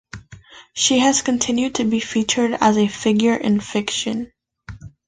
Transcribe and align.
She 0.73 0.97
has 0.97 1.21
continued 1.21 1.75
to 1.75 1.83
be 1.83 1.99
featured 1.99 2.57
as 2.59 2.75
a 2.75 2.87
figure 2.87 3.35
in 3.35 3.59
fiction. 3.59 4.31